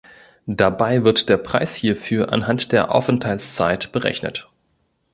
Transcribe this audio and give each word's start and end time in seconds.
Dabei 0.47 1.03
wird 1.03 1.29
der 1.29 1.37
Preis 1.37 1.75
hierfür 1.75 2.33
anhand 2.33 2.71
der 2.71 2.89
Aufenthaltszeit 2.91 3.91
berechnet. 3.91 4.49